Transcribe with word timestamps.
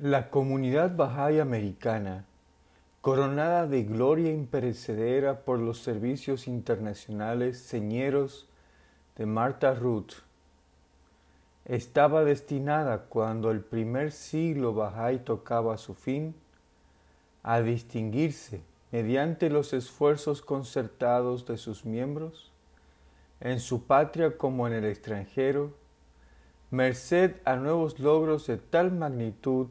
La 0.00 0.28
comunidad 0.28 0.96
Bahá'í 0.96 1.38
americana, 1.38 2.24
coronada 3.00 3.68
de 3.68 3.84
gloria 3.84 4.32
imperecedera 4.32 5.44
por 5.44 5.60
los 5.60 5.78
servicios 5.78 6.48
internacionales 6.48 7.60
señeros 7.60 8.48
de 9.14 9.24
Martha 9.26 9.72
Ruth, 9.72 10.14
estaba 11.64 12.24
destinada 12.24 13.04
cuando 13.04 13.52
el 13.52 13.60
primer 13.60 14.10
siglo 14.10 14.74
Bahá'í 14.74 15.20
tocaba 15.20 15.78
su 15.78 15.94
fin 15.94 16.34
a 17.44 17.60
distinguirse 17.60 18.62
mediante 18.90 19.48
los 19.48 19.72
esfuerzos 19.72 20.42
concertados 20.42 21.46
de 21.46 21.56
sus 21.56 21.84
miembros 21.84 22.50
en 23.38 23.60
su 23.60 23.84
patria 23.84 24.36
como 24.36 24.66
en 24.66 24.72
el 24.72 24.86
extranjero, 24.86 25.72
merced 26.72 27.36
a 27.44 27.54
nuevos 27.54 28.00
logros 28.00 28.48
de 28.48 28.56
tal 28.56 28.90
magnitud 28.90 29.68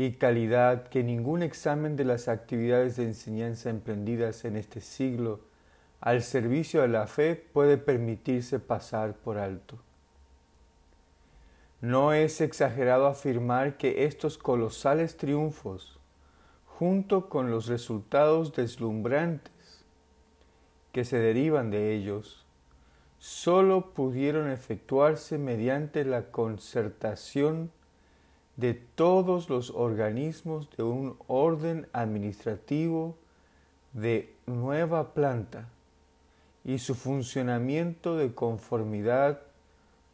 y 0.00 0.12
calidad 0.12 0.84
que 0.90 1.02
ningún 1.02 1.42
examen 1.42 1.96
de 1.96 2.04
las 2.04 2.28
actividades 2.28 2.94
de 2.94 3.02
enseñanza 3.02 3.68
emprendidas 3.68 4.44
en 4.44 4.56
este 4.56 4.80
siglo 4.80 5.40
al 6.00 6.22
servicio 6.22 6.82
de 6.82 6.86
la 6.86 7.08
fe 7.08 7.34
puede 7.34 7.78
permitirse 7.78 8.60
pasar 8.60 9.14
por 9.14 9.38
alto. 9.38 9.76
No 11.80 12.12
es 12.12 12.40
exagerado 12.40 13.08
afirmar 13.08 13.76
que 13.76 14.04
estos 14.04 14.38
colosales 14.38 15.16
triunfos, 15.16 15.98
junto 16.64 17.28
con 17.28 17.50
los 17.50 17.66
resultados 17.66 18.54
deslumbrantes 18.54 19.84
que 20.92 21.04
se 21.04 21.18
derivan 21.18 21.72
de 21.72 21.92
ellos, 21.92 22.46
sólo 23.18 23.94
pudieron 23.94 24.48
efectuarse 24.48 25.38
mediante 25.38 26.04
la 26.04 26.30
concertación 26.30 27.72
de 28.58 28.74
todos 28.74 29.48
los 29.48 29.70
organismos 29.70 30.68
de 30.76 30.82
un 30.82 31.16
orden 31.28 31.86
administrativo 31.92 33.16
de 33.92 34.34
nueva 34.46 35.14
planta 35.14 35.68
y 36.64 36.78
su 36.78 36.96
funcionamiento 36.96 38.16
de 38.16 38.34
conformidad 38.34 39.40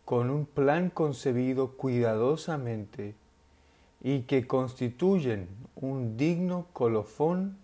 con 0.04 0.28
un 0.28 0.44
plan 0.44 0.90
concebido 0.90 1.72
cuidadosamente 1.72 3.14
y 4.02 4.20
que 4.24 4.46
constituyen 4.46 5.48
un 5.74 6.18
digno 6.18 6.66
colofón 6.74 7.56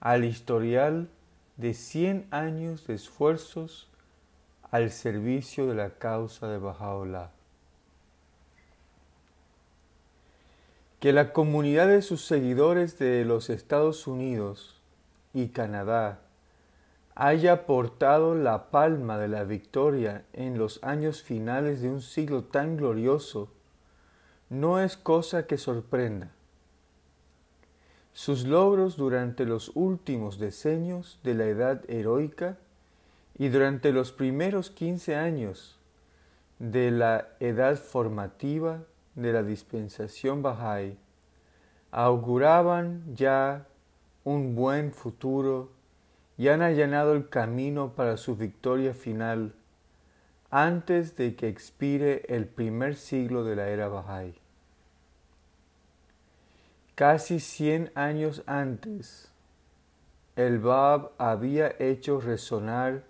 al 0.00 0.26
historial 0.26 1.08
de 1.56 1.72
cien 1.72 2.26
años 2.30 2.86
de 2.86 2.94
esfuerzos 2.94 3.88
al 4.70 4.90
servicio 4.90 5.66
de 5.66 5.76
la 5.76 5.94
causa 5.94 6.46
de 6.48 6.58
Bajaola. 6.58 7.30
Que 11.00 11.14
la 11.14 11.32
comunidad 11.32 11.88
de 11.88 12.02
sus 12.02 12.26
seguidores 12.26 12.98
de 12.98 13.24
los 13.24 13.48
Estados 13.48 14.06
Unidos 14.06 14.78
y 15.32 15.48
Canadá 15.48 16.20
haya 17.14 17.64
portado 17.64 18.34
la 18.34 18.70
palma 18.70 19.16
de 19.16 19.28
la 19.28 19.44
victoria 19.44 20.24
en 20.34 20.58
los 20.58 20.78
años 20.84 21.22
finales 21.22 21.80
de 21.80 21.88
un 21.88 22.02
siglo 22.02 22.44
tan 22.44 22.76
glorioso 22.76 23.50
no 24.50 24.78
es 24.78 24.98
cosa 24.98 25.46
que 25.46 25.56
sorprenda. 25.56 26.32
Sus 28.12 28.44
logros 28.44 28.98
durante 28.98 29.46
los 29.46 29.72
últimos 29.74 30.38
decenios 30.38 31.18
de 31.22 31.34
la 31.34 31.46
edad 31.46 31.82
heroica 31.88 32.58
y 33.38 33.48
durante 33.48 33.92
los 33.92 34.12
primeros 34.12 34.68
quince 34.70 35.16
años 35.16 35.78
de 36.58 36.90
la 36.90 37.28
edad 37.40 37.76
formativa 37.76 38.82
de 39.14 39.32
la 39.32 39.42
dispensación 39.42 40.42
Bahá'í 40.42 40.96
auguraban 41.90 43.02
ya 43.14 43.66
un 44.24 44.54
buen 44.54 44.92
futuro 44.92 45.70
y 46.38 46.48
han 46.48 46.62
allanado 46.62 47.14
el 47.14 47.28
camino 47.28 47.94
para 47.94 48.16
su 48.16 48.36
victoria 48.36 48.94
final 48.94 49.54
antes 50.50 51.16
de 51.16 51.36
que 51.36 51.48
expire 51.48 52.22
el 52.28 52.46
primer 52.46 52.96
siglo 52.96 53.44
de 53.44 53.56
la 53.56 53.68
era 53.68 53.88
Bahá'í. 53.88 54.34
Casi 56.94 57.40
cien 57.40 57.90
años 57.94 58.42
antes, 58.46 59.30
el 60.36 60.58
Bab 60.58 61.12
había 61.18 61.74
hecho 61.78 62.20
resonar 62.20 63.04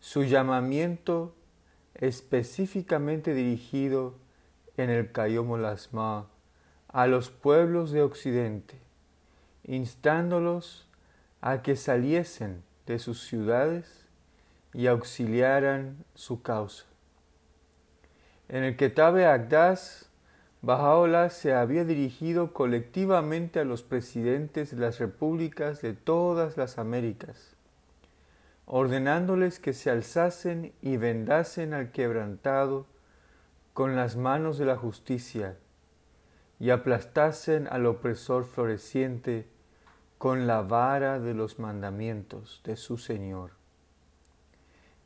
su 0.00 0.24
llamamiento 0.24 1.34
específicamente 1.94 3.34
dirigido 3.34 4.14
en 4.78 4.90
el 4.90 5.12
Cayom 5.12 5.60
Lasma 5.60 6.26
a 6.88 7.06
los 7.06 7.30
pueblos 7.30 7.90
de 7.90 8.02
Occidente, 8.02 8.76
instándolos 9.64 10.88
a 11.40 11.62
que 11.62 11.76
saliesen 11.76 12.62
de 12.86 12.98
sus 12.98 13.26
ciudades 13.26 14.06
y 14.72 14.86
auxiliaran 14.86 16.04
su 16.14 16.42
causa. 16.42 16.84
En 18.48 18.64
el 18.64 18.76
Ketabe 18.76 19.26
Agdas, 19.26 20.08
Bajaola 20.62 21.30
se 21.30 21.54
había 21.54 21.84
dirigido 21.84 22.52
colectivamente 22.52 23.60
a 23.60 23.64
los 23.64 23.82
presidentes 23.82 24.70
de 24.70 24.78
las 24.78 24.98
repúblicas 24.98 25.82
de 25.82 25.92
todas 25.92 26.56
las 26.56 26.78
Américas, 26.78 27.54
ordenándoles 28.64 29.58
que 29.60 29.72
se 29.72 29.90
alzasen 29.90 30.72
y 30.82 30.96
vendasen 30.96 31.74
al 31.74 31.90
quebrantado 31.92 32.86
con 33.78 33.94
las 33.94 34.16
manos 34.16 34.58
de 34.58 34.64
la 34.64 34.76
justicia 34.76 35.56
y 36.58 36.70
aplastasen 36.70 37.68
al 37.68 37.86
opresor 37.86 38.44
floreciente 38.44 39.46
con 40.18 40.48
la 40.48 40.62
vara 40.62 41.20
de 41.20 41.32
los 41.32 41.60
mandamientos 41.60 42.60
de 42.64 42.74
su 42.74 42.98
Señor. 42.98 43.52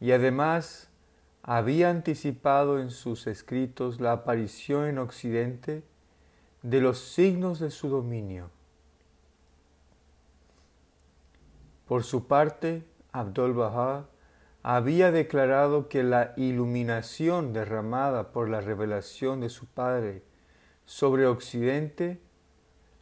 Y 0.01 0.13
además 0.13 0.89
había 1.43 1.91
anticipado 1.91 2.81
en 2.81 2.91
sus 2.91 3.27
escritos 3.27 4.01
la 4.01 4.13
aparición 4.13 4.87
en 4.87 4.97
Occidente 4.97 5.85
de 6.63 6.81
los 6.81 6.99
signos 6.99 7.59
de 7.59 7.71
su 7.71 7.91
dominio. 7.91 8.49
Por 11.87 12.05
su 12.05 12.27
parte, 12.27 12.87
Abdul 13.13 13.53
Baha 13.53 14.07
había 14.63 15.11
declarado 15.11 15.89
que 15.89 16.05
la 16.05 16.35
iluminación 16.37 17.53
derramada 17.53 18.33
por 18.33 18.49
la 18.49 18.61
revelación 18.61 19.41
de 19.41 19.49
su 19.49 19.67
Padre 19.67 20.23
sobre 20.85 21.27
Occidente 21.27 22.21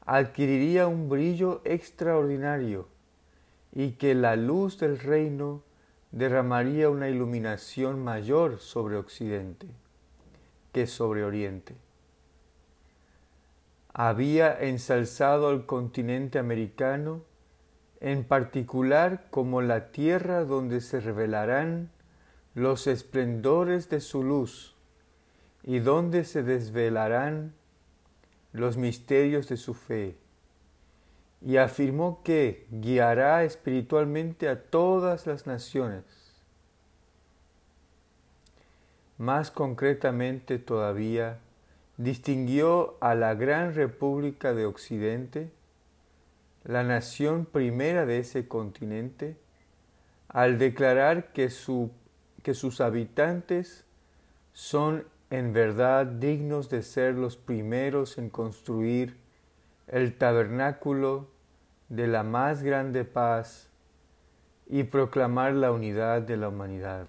adquiriría 0.06 0.87
un 0.87 1.09
brillo 1.09 1.60
extraordinario 1.65 2.88
y 3.72 3.93
que 3.93 4.15
la 4.15 4.37
luz 4.37 4.78
del 4.78 4.98
reino 4.98 5.62
derramaría 6.12 6.88
una 6.88 7.09
iluminación 7.09 8.03
mayor 8.03 8.59
sobre 8.59 8.97
Occidente 8.97 9.69
que 10.72 10.87
sobre 10.87 11.25
Oriente. 11.25 11.75
Había 13.92 14.59
ensalzado 14.60 15.48
al 15.48 15.66
continente 15.66 16.38
americano 16.38 17.22
en 18.00 18.25
particular 18.25 19.27
como 19.31 19.61
la 19.61 19.93
tierra 19.93 20.44
donde 20.44 20.81
se 20.81 21.00
revelarán 21.00 21.91
los 22.55 22.87
esplendores 22.87 23.88
de 23.88 24.00
su 24.00 24.25
luz 24.25 24.75
y 25.62 25.78
donde 25.78 26.25
se 26.25 26.43
desvelarán 26.43 27.53
los 28.53 28.77
misterios 28.77 29.49
de 29.49 29.56
su 29.56 29.75
fe. 29.75 30.16
Y 31.43 31.59
afirmó 31.59 32.22
que 32.22 32.66
guiará 32.71 33.44
espiritualmente 33.44 34.49
a 34.49 34.62
todas 34.62 35.27
las 35.27 35.47
naciones. 35.47 36.05
Más 39.16 39.50
concretamente 39.50 40.59
todavía, 40.59 41.39
distinguió 41.99 42.97
a 43.00 43.15
la 43.15 43.34
gran 43.34 43.75
República 43.75 44.54
de 44.54 44.65
Occidente 44.65 45.51
la 46.65 46.83
nación 46.83 47.47
primera 47.47 48.07
de 48.07 48.18
ese 48.18 48.47
continente 48.47 49.36
al 50.28 50.59
declarar 50.59 51.33
que, 51.33 51.51
que 52.42 52.54
sus 52.54 52.80
habitantes 52.80 53.84
son 54.53 55.04
en 55.30 55.53
verdad 55.53 56.07
dignos 56.07 56.68
de 56.68 56.83
ser 56.83 57.15
los 57.15 57.36
primeros 57.36 58.18
en 58.18 58.30
construir 58.30 59.16
el 59.86 60.16
tabernáculo 60.16 61.28
de 61.89 62.07
la 62.07 62.22
más 62.22 62.63
grande 62.63 63.04
paz 63.04 63.68
y 64.66 64.84
proclamar 64.84 65.53
la 65.54 65.72
unidad 65.72 66.22
de 66.22 66.36
la 66.36 66.48
humanidad, 66.48 67.09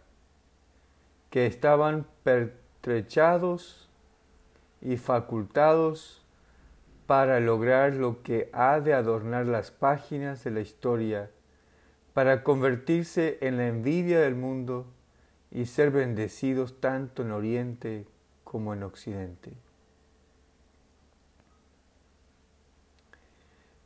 que 1.29 1.45
estaban 1.45 2.07
pertrechados 2.23 3.87
y 4.81 4.97
facultados 4.97 6.20
para 7.11 7.41
lograr 7.41 7.93
lo 7.95 8.23
que 8.23 8.49
ha 8.53 8.79
de 8.79 8.93
adornar 8.93 9.45
las 9.45 9.69
páginas 9.69 10.45
de 10.45 10.51
la 10.51 10.61
historia, 10.61 11.29
para 12.13 12.41
convertirse 12.41 13.37
en 13.41 13.57
la 13.57 13.67
envidia 13.67 14.21
del 14.21 14.35
mundo 14.35 14.85
y 15.51 15.65
ser 15.65 15.91
bendecidos 15.91 16.79
tanto 16.79 17.23
en 17.23 17.31
Oriente 17.31 18.07
como 18.45 18.73
en 18.73 18.83
Occidente. 18.83 19.51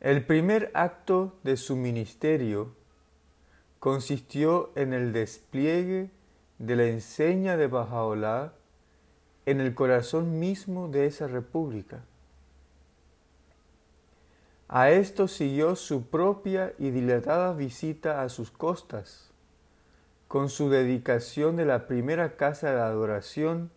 El 0.01 0.24
primer 0.24 0.69
acto 0.75 1.33
de 1.42 1.57
su 1.57 1.75
ministerio 1.75 2.75
consistió 3.80 4.71
en 4.75 4.94
el 4.94 5.13
despliegue 5.13 6.12
de 6.60 6.75
la 6.75 6.86
enseña 6.86 7.57
de 7.57 7.66
Bajaola 7.66 8.54
en 9.48 9.62
el 9.62 9.74
corazón 9.74 10.39
mismo 10.39 10.89
de 10.89 11.07
esa 11.07 11.25
república. 11.25 12.04
A 14.67 14.89
esto 14.89 15.27
siguió 15.27 15.75
su 15.75 16.07
propia 16.07 16.73
y 16.79 16.89
dilatada 16.89 17.53
visita 17.53 18.23
a 18.23 18.29
sus 18.29 18.50
costas, 18.50 19.29
con 20.27 20.50
su 20.50 20.69
dedicación 20.69 21.56
de 21.56 21.65
la 21.65 21.88
primera 21.88 22.35
casa 22.35 22.71
de 22.71 22.81
adoración 22.81 23.69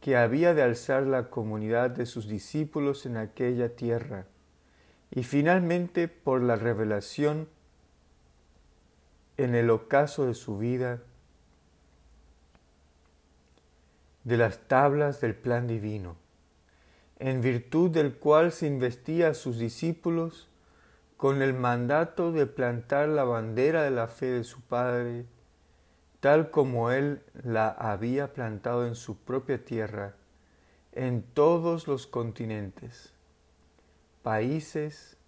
que 0.00 0.16
había 0.16 0.54
de 0.54 0.62
alzar 0.62 1.02
la 1.02 1.28
comunidad 1.28 1.90
de 1.90 2.06
sus 2.06 2.26
discípulos 2.26 3.04
en 3.04 3.18
aquella 3.18 3.76
tierra, 3.76 4.24
y 5.10 5.24
finalmente 5.24 6.08
por 6.08 6.40
la 6.40 6.56
revelación 6.56 7.46
en 9.36 9.54
el 9.54 9.68
ocaso 9.68 10.26
de 10.26 10.34
su 10.34 10.56
vida 10.56 11.02
de 14.24 14.36
las 14.38 14.58
tablas 14.68 15.20
del 15.20 15.34
plan 15.34 15.66
divino 15.66 16.19
en 17.20 17.42
virtud 17.42 17.90
del 17.90 18.14
cual 18.14 18.50
se 18.50 18.66
investía 18.66 19.28
a 19.28 19.34
sus 19.34 19.58
discípulos 19.58 20.48
con 21.18 21.42
el 21.42 21.52
mandato 21.52 22.32
de 22.32 22.46
plantar 22.46 23.08
la 23.10 23.24
bandera 23.24 23.82
de 23.82 23.90
la 23.90 24.08
fe 24.08 24.26
de 24.26 24.42
su 24.42 24.62
Padre, 24.62 25.26
tal 26.20 26.50
como 26.50 26.90
Él 26.90 27.22
la 27.44 27.68
había 27.68 28.32
plantado 28.32 28.86
en 28.86 28.94
su 28.94 29.18
propia 29.18 29.62
tierra, 29.62 30.14
en 30.92 31.22
todos 31.22 31.86
los 31.86 32.06
continentes, 32.06 33.12
países 34.22 35.18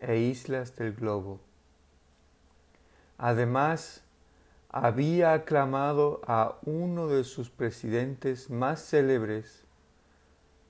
e 0.00 0.16
islas 0.16 0.74
del 0.76 0.94
globo. 0.94 1.38
Además, 3.18 4.02
había 4.70 5.34
aclamado 5.34 6.22
a 6.26 6.56
uno 6.64 7.08
de 7.08 7.24
sus 7.24 7.50
presidentes 7.50 8.48
más 8.48 8.82
célebres, 8.88 9.64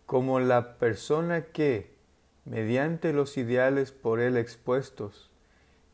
como 0.07 0.41
la 0.41 0.79
persona 0.79 1.43
que, 1.47 1.95
mediante 2.45 3.13
los 3.13 3.37
ideales 3.37 3.93
por 3.93 4.21
él 4.21 4.37
expuestos 4.37 5.31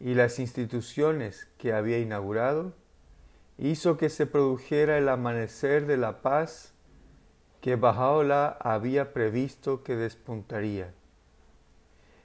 y 0.01 0.15
las 0.15 0.39
instituciones 0.39 1.49
que 1.59 1.73
había 1.73 1.99
inaugurado, 1.99 2.73
hizo 3.59 3.97
que 3.97 4.09
se 4.09 4.27
produjera 4.27 4.99
el 4.99 5.09
amanecer 5.09 5.87
de 5.87 5.97
la 5.97 6.23
paz 6.23 6.73
que 7.61 7.77
Bajaola 7.77 8.57
había 8.61 9.13
previsto 9.13 9.83
que 9.83 9.97
despuntaría. 9.97 10.93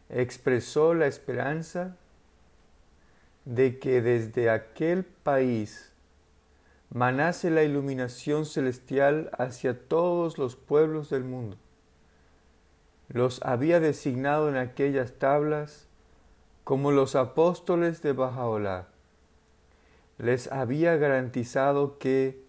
Expresó 0.09 0.93
la 0.93 1.07
esperanza 1.07 1.97
de 3.45 3.79
que 3.79 4.01
desde 4.01 4.49
aquel 4.49 5.03
país 5.03 5.91
manase 6.91 7.49
la 7.49 7.63
iluminación 7.63 8.45
celestial 8.45 9.31
hacia 9.37 9.87
todos 9.87 10.37
los 10.37 10.55
pueblos 10.55 11.09
del 11.09 11.23
mundo 11.23 11.57
los 13.13 13.41
había 13.43 13.79
designado 13.79 14.49
en 14.49 14.57
aquellas 14.57 15.13
tablas 15.13 15.87
como 16.63 16.91
los 16.91 17.15
apóstoles 17.15 18.01
de 18.01 18.11
Bajaola. 18.13 18.87
Les 20.17 20.51
había 20.51 20.97
garantizado 20.97 21.99
que 21.99 22.43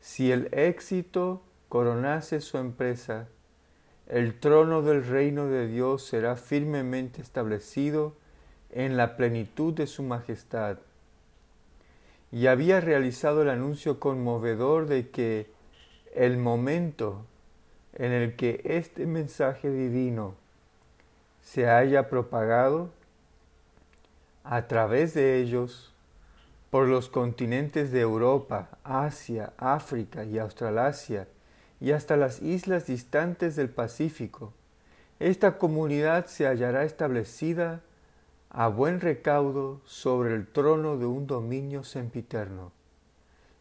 si 0.00 0.30
el 0.30 0.48
éxito 0.52 1.42
coronase 1.68 2.42
su 2.42 2.58
empresa, 2.58 3.28
el 4.06 4.38
trono 4.38 4.82
del 4.82 5.06
reino 5.06 5.46
de 5.46 5.66
Dios 5.66 6.04
será 6.04 6.36
firmemente 6.36 7.22
establecido 7.22 8.14
en 8.70 8.98
la 8.98 9.16
plenitud 9.16 9.72
de 9.72 9.86
su 9.86 10.02
majestad. 10.02 10.78
Y 12.30 12.48
había 12.48 12.80
realizado 12.80 13.42
el 13.42 13.48
anuncio 13.48 13.98
conmovedor 13.98 14.86
de 14.86 15.08
que 15.08 15.50
el 16.14 16.36
momento 16.36 17.24
en 17.94 18.12
el 18.12 18.36
que 18.36 18.60
este 18.64 19.06
mensaje 19.06 19.70
divino 19.70 20.34
se 21.42 21.68
haya 21.68 22.08
propagado 22.08 22.90
a 24.44 24.66
través 24.66 25.14
de 25.14 25.38
ellos 25.40 25.92
por 26.70 26.88
los 26.88 27.08
continentes 27.08 27.92
de 27.92 28.00
Europa, 28.00 28.70
Asia, 28.82 29.52
África 29.58 30.24
y 30.24 30.38
Australasia 30.38 31.28
y 31.80 31.90
hasta 31.92 32.16
las 32.16 32.40
islas 32.40 32.86
distantes 32.86 33.56
del 33.56 33.68
Pacífico, 33.68 34.52
esta 35.18 35.58
comunidad 35.58 36.26
se 36.26 36.46
hallará 36.46 36.84
establecida 36.84 37.80
a 38.50 38.68
buen 38.68 39.00
recaudo 39.00 39.80
sobre 39.84 40.34
el 40.34 40.46
trono 40.46 40.96
de 40.98 41.06
un 41.06 41.26
dominio 41.26 41.84
sempiterno, 41.84 42.72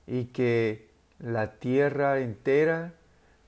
y 0.06 0.25
que 0.25 0.89
la 1.19 1.54
tierra 1.54 2.19
entera 2.19 2.94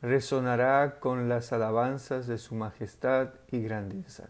resonará 0.03 0.99
con 0.99 1.29
las 1.29 1.53
alabanzas 1.53 2.27
de 2.27 2.37
su 2.37 2.55
majestad 2.55 3.29
y 3.49 3.61
grandeza. 3.61 4.27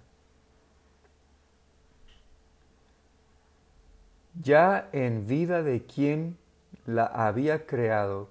Ya 4.40 4.88
en 4.92 5.26
vida 5.26 5.64
de 5.64 5.84
quien 5.84 6.38
la 6.86 7.06
había 7.06 7.66
creado, 7.66 8.30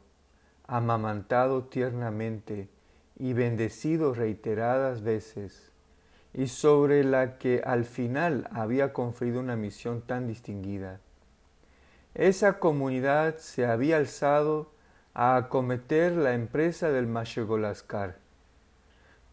amamantado 0.68 1.64
tiernamente 1.64 2.68
y 3.18 3.32
bendecido 3.32 4.14
reiteradas 4.14 5.02
veces, 5.02 5.72
y 6.32 6.46
sobre 6.46 7.02
la 7.02 7.38
que 7.38 7.60
al 7.64 7.84
final 7.84 8.48
había 8.52 8.92
conferido 8.92 9.40
una 9.40 9.56
misión 9.56 10.00
tan 10.00 10.28
distinguida. 10.28 11.00
Esa 12.14 12.60
comunidad 12.60 13.38
se 13.38 13.66
había 13.66 13.96
alzado 13.96 14.70
a 15.14 15.36
acometer 15.36 16.12
la 16.12 16.34
empresa 16.34 16.90
del 16.90 17.06
Mashegolaskar, 17.06 18.16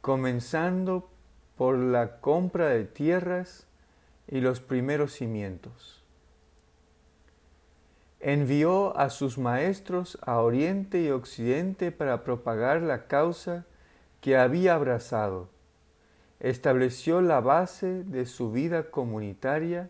comenzando 0.01 1.09
por 1.57 1.77
la 1.77 2.19
compra 2.19 2.67
de 2.69 2.85
tierras 2.85 3.67
y 4.27 4.41
los 4.41 4.59
primeros 4.59 5.13
cimientos. 5.13 6.03
Envió 8.19 8.97
a 8.97 9.09
sus 9.09 9.37
maestros 9.37 10.17
a 10.21 10.39
Oriente 10.39 11.01
y 11.01 11.09
Occidente 11.09 11.91
para 11.91 12.23
propagar 12.23 12.81
la 12.81 13.07
causa 13.07 13.65
que 14.19 14.37
había 14.37 14.75
abrazado. 14.75 15.47
Estableció 16.41 17.21
la 17.21 17.39
base 17.39 18.03
de 18.03 18.25
su 18.25 18.51
vida 18.51 18.92
comunitaria 18.92 19.89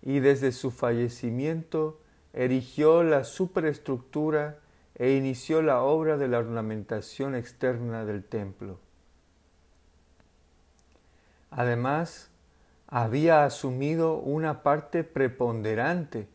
y 0.00 0.20
desde 0.20 0.52
su 0.52 0.70
fallecimiento 0.70 2.00
erigió 2.32 3.02
la 3.02 3.24
superestructura 3.24 4.58
e 4.94 5.12
inició 5.12 5.62
la 5.62 5.82
obra 5.82 6.16
de 6.16 6.28
la 6.28 6.38
ornamentación 6.38 7.34
externa 7.34 8.04
del 8.04 8.24
templo. 8.24 8.78
Además, 11.50 12.30
había 12.86 13.44
asumido 13.44 14.16
una 14.18 14.62
parte 14.62 15.04
preponderante 15.04 16.28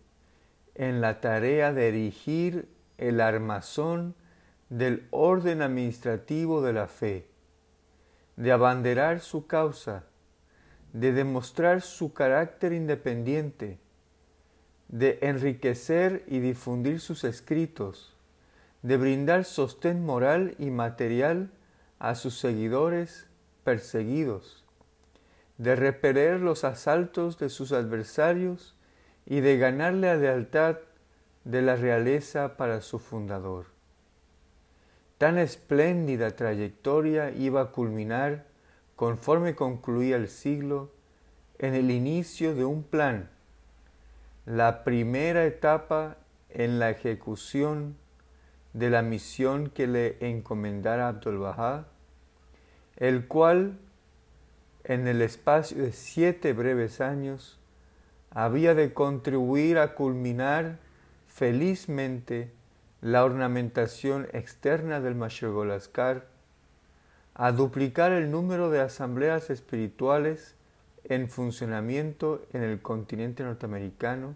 en 0.76 1.02
la 1.02 1.22
tarea 1.22 1.74
de 1.74 1.88
erigir 1.88 2.68
el 2.98 3.22
armazón 3.22 4.16
del 4.70 5.08
orden 5.12 5.62
administrativo 5.62 6.62
de 6.62 6.74
la 6.74 6.88
fe, 6.88 7.28
de 8.36 8.52
abanderar 8.52 9.20
su 9.20 9.48
causa, 9.48 10.04
de 10.94 11.14
demostrar 11.14 11.82
su 11.82 12.14
carácter 12.14 12.74
independiente, 12.74 13.80
de 14.88 15.20
enriquecer 15.22 16.24
y 16.28 16.40
difundir 16.40 17.00
sus 17.00 17.24
escritos, 17.24 18.17
de 18.82 18.98
brindar 18.98 19.46
sostén 19.46 20.06
moral 20.06 20.56
y 20.60 20.70
material 20.70 21.50
a 22.00 22.16
sus 22.16 22.38
seguidores 22.38 23.28
perseguidos, 23.64 24.64
de 25.58 25.76
repeler 25.76 26.40
los 26.40 26.64
asaltos 26.64 27.38
de 27.40 27.50
sus 27.50 27.72
adversarios 27.72 28.76
y 29.26 29.42
de 29.42 29.58
ganar 29.58 29.94
la 29.94 30.16
lealtad 30.16 30.78
de 31.44 31.62
la 31.62 31.76
realeza 31.76 32.58
para 32.58 32.82
su 32.82 33.00
fundador. 33.00 33.66
Tan 35.18 35.38
espléndida 35.38 36.36
trayectoria 36.36 37.32
iba 37.32 37.62
a 37.62 37.72
culminar, 37.72 38.46
conforme 38.96 39.56
concluía 39.56 40.16
el 40.16 40.28
siglo, 40.28 40.92
en 41.60 41.74
el 41.74 41.90
inicio 41.90 42.54
de 42.54 42.66
un 42.66 42.84
plan, 42.84 43.30
la 44.46 44.84
primera 44.84 45.46
etapa 45.46 46.18
en 46.50 46.80
la 46.80 46.90
ejecución 46.92 47.98
de 48.78 48.92
la 48.92 49.02
misión 49.02 49.72
que 49.72 49.88
le 49.88 50.18
encomendara 50.20 51.08
Abdul 51.08 51.40
Bahá, 51.40 51.88
el 52.98 53.26
cual 53.26 53.80
en 54.84 55.08
el 55.08 55.24
espacio 55.24 55.82
de 55.82 55.92
siete 55.92 56.54
breves 56.54 57.02
años 57.02 57.58
había 58.30 58.76
de 58.76 58.94
contribuir 58.94 59.80
a 59.80 59.96
culminar 59.96 60.78
felizmente 61.28 62.52
la 63.02 63.26
ornamentación 63.26 64.28
externa 64.32 65.02
del 65.02 65.16
Mashogolaskar, 65.16 66.28
a 67.34 67.52
duplicar 67.52 68.12
el 68.12 68.30
número 68.30 68.70
de 68.70 68.82
asambleas 68.82 69.50
espirituales 69.50 70.54
en 71.04 71.30
funcionamiento 71.30 72.46
en 72.54 72.62
el 72.62 72.80
continente 72.80 73.44
norteamericano, 73.44 74.36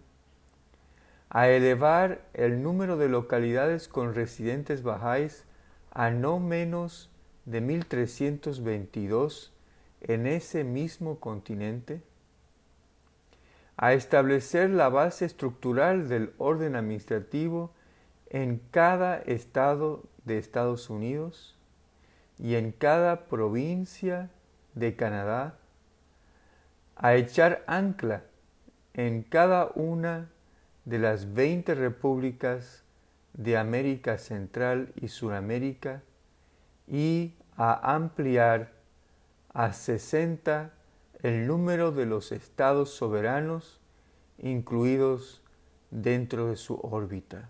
a 1.33 1.47
elevar 1.47 2.25
el 2.33 2.61
número 2.61 2.97
de 2.97 3.07
localidades 3.07 3.87
con 3.87 4.13
residentes 4.13 4.83
bajáis 4.83 5.45
a 5.91 6.09
no 6.09 6.41
menos 6.41 7.09
de 7.45 7.61
1322 7.61 9.53
en 10.01 10.27
ese 10.27 10.65
mismo 10.65 11.21
continente, 11.21 12.01
a 13.77 13.93
establecer 13.93 14.71
la 14.71 14.89
base 14.89 15.23
estructural 15.23 16.09
del 16.09 16.33
orden 16.37 16.75
administrativo 16.75 17.71
en 18.29 18.61
cada 18.69 19.17
estado 19.19 20.03
de 20.25 20.37
Estados 20.37 20.89
Unidos 20.89 21.57
y 22.39 22.55
en 22.55 22.73
cada 22.73 23.27
provincia 23.27 24.29
de 24.75 24.97
Canadá, 24.97 25.55
a 26.97 27.15
echar 27.15 27.63
ancla 27.67 28.23
en 28.93 29.23
cada 29.23 29.71
una 29.75 30.29
de 30.85 30.99
las 30.99 31.33
20 31.33 31.75
repúblicas 31.75 32.83
de 33.33 33.57
América 33.57 34.17
Central 34.17 34.93
y 34.95 35.07
Suramérica 35.07 36.03
y 36.87 37.33
a 37.55 37.95
ampliar 37.95 38.73
a 39.53 39.73
60 39.73 40.71
el 41.21 41.47
número 41.47 41.91
de 41.91 42.05
los 42.05 42.31
estados 42.31 42.89
soberanos 42.89 43.79
incluidos 44.39 45.41
dentro 45.91 46.47
de 46.47 46.55
su 46.55 46.79
órbita. 46.81 47.49